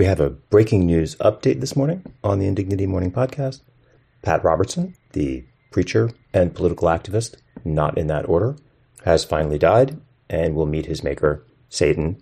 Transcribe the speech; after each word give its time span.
We 0.00 0.06
have 0.06 0.18
a 0.18 0.30
breaking 0.30 0.86
news 0.86 1.14
update 1.16 1.60
this 1.60 1.76
morning 1.76 2.02
on 2.24 2.38
the 2.38 2.46
Indignity 2.46 2.86
Morning 2.86 3.12
Podcast. 3.12 3.60
Pat 4.22 4.42
Robertson, 4.42 4.94
the 5.12 5.44
preacher 5.70 6.10
and 6.32 6.54
political 6.54 6.88
activist, 6.88 7.34
not 7.66 7.98
in 7.98 8.06
that 8.06 8.26
order, 8.26 8.56
has 9.04 9.24
finally 9.24 9.58
died 9.58 10.00
and 10.30 10.54
will 10.54 10.64
meet 10.64 10.86
his 10.86 11.04
maker, 11.04 11.44
Satan, 11.68 12.18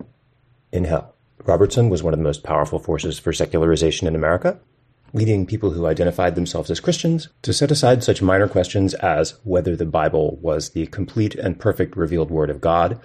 in 0.72 0.86
hell. 0.86 1.14
Robertson 1.44 1.88
was 1.88 2.02
one 2.02 2.12
of 2.12 2.18
the 2.18 2.24
most 2.24 2.42
powerful 2.42 2.80
forces 2.80 3.20
for 3.20 3.32
secularization 3.32 4.08
in 4.08 4.16
America, 4.16 4.58
leading 5.12 5.46
people 5.46 5.70
who 5.70 5.86
identified 5.86 6.34
themselves 6.34 6.72
as 6.72 6.80
Christians 6.80 7.28
to 7.42 7.52
set 7.52 7.70
aside 7.70 8.02
such 8.02 8.20
minor 8.20 8.48
questions 8.48 8.92
as 8.94 9.38
whether 9.44 9.76
the 9.76 9.86
Bible 9.86 10.36
was 10.42 10.70
the 10.70 10.88
complete 10.88 11.36
and 11.36 11.60
perfect 11.60 11.96
revealed 11.96 12.32
word 12.32 12.50
of 12.50 12.60
God, 12.60 13.00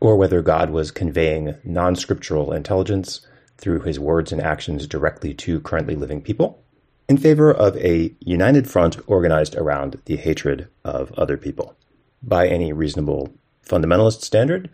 or 0.00 0.16
whether 0.16 0.40
God 0.40 0.70
was 0.70 0.90
conveying 0.90 1.56
non 1.62 1.94
scriptural 1.94 2.54
intelligence 2.54 3.20
through 3.58 3.80
his 3.80 3.98
words 3.98 4.32
and 4.32 4.40
actions 4.40 4.86
directly 4.86 5.34
to 5.34 5.60
currently 5.60 5.94
living 5.94 6.22
people, 6.22 6.62
in 7.08 7.18
favor 7.18 7.52
of 7.52 7.76
a 7.76 8.14
united 8.20 8.68
front 8.68 8.96
organized 9.06 9.54
around 9.56 10.00
the 10.04 10.16
hatred 10.16 10.68
of 10.84 11.12
other 11.12 11.36
people. 11.36 11.76
By 12.22 12.48
any 12.48 12.72
reasonable 12.72 13.32
fundamentalist 13.66 14.22
standard, 14.22 14.70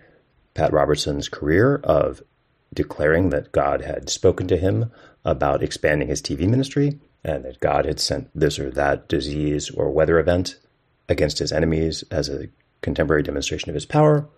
Pat 0.55 0.73
Robertson's 0.73 1.29
career 1.29 1.81
of 1.85 2.23
declaring 2.73 3.31
that 3.31 3.53
God 3.53 3.83
had 3.83 4.09
spoken 4.09 4.47
to 4.49 4.57
him 4.57 4.91
about 5.25 5.63
expanding 5.63 6.09
his 6.09 6.21
TV 6.21 6.49
ministry 6.49 6.99
and 7.25 7.45
that 7.45 7.61
God 7.61 7.87
had 7.87 7.99
sent 7.99 8.29
this 8.35 8.59
or 8.59 8.71
that 8.71 9.09
disease 9.09 9.71
or 9.71 9.91
weather 9.91 10.19
event 10.19 10.57
against 11.09 11.39
his 11.39 11.53
enemies 11.53 12.05
as 12.11 12.29
a 12.29 12.49
contemporary 12.83 13.23
demonstration 13.23 13.71
of 13.71 13.75
his 13.75 13.87
power 13.87 14.29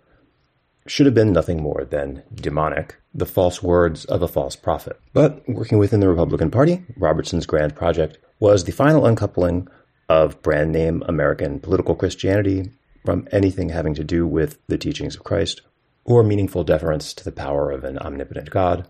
should 0.86 1.06
have 1.06 1.14
been 1.14 1.32
nothing 1.32 1.62
more 1.62 1.84
than 1.84 2.22
demonic, 2.34 2.96
the 3.14 3.26
false 3.26 3.62
words 3.62 4.04
of 4.04 4.22
a 4.22 4.28
false 4.28 4.56
prophet. 4.56 4.98
But 5.12 5.42
working 5.48 5.78
within 5.78 6.00
the 6.00 6.08
Republican 6.08 6.50
Party, 6.50 6.84
Robertson's 6.96 7.46
grand 7.46 7.74
project 7.74 8.18
was 8.38 8.64
the 8.64 8.72
final 8.72 9.06
uncoupling 9.06 9.68
of 10.08 10.40
brand 10.42 10.72
name 10.72 11.02
American 11.06 11.60
political 11.60 11.94
Christianity 11.94 12.70
from 13.04 13.26
anything 13.32 13.70
having 13.70 13.94
to 13.94 14.04
do 14.04 14.26
with 14.26 14.58
the 14.66 14.78
teachings 14.78 15.14
of 15.14 15.24
Christ, 15.24 15.62
or 16.04 16.22
meaningful 16.22 16.64
deference 16.64 17.14
to 17.14 17.24
the 17.24 17.32
power 17.32 17.70
of 17.70 17.84
an 17.84 17.98
omnipotent 17.98 18.50
God, 18.50 18.86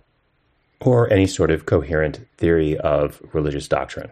or 0.81 1.11
any 1.13 1.27
sort 1.27 1.51
of 1.51 1.67
coherent 1.67 2.27
theory 2.37 2.77
of 2.79 3.21
religious 3.33 3.69
doctrine. 3.69 4.11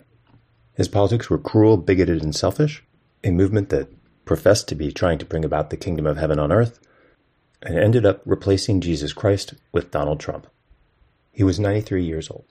His 0.75 0.89
politics 0.89 1.31
were 1.31 1.39
cruel, 1.39 1.77
bigoted, 1.77 2.23
and 2.23 2.35
selfish, 2.35 2.83
a 3.23 3.31
movement 3.31 3.69
that 3.71 3.89
professed 4.25 4.69
to 4.69 4.75
be 4.75 4.91
trying 4.91 5.19
to 5.19 5.27
bring 5.27 5.45
about 5.45 5.71
the 5.71 5.77
kingdom 5.77 6.07
of 6.07 6.17
heaven 6.17 6.39
on 6.39 6.53
earth 6.53 6.81
and 7.63 7.79
ended 7.79 8.05
up 8.05 8.23
replacing 8.25 8.81
Jesus 8.81 9.13
Christ 9.13 9.55
with 9.73 9.91
Donald 9.91 10.21
Trump. 10.21 10.47
He 11.33 11.43
was 11.43 11.59
93 11.59 12.05
years 12.05 12.31
old. 12.31 12.45